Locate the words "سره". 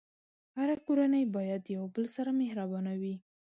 2.15-2.31